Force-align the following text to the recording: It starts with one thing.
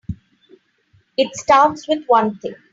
It 1.15 1.35
starts 1.35 1.87
with 1.87 2.07
one 2.07 2.39
thing. 2.39 2.55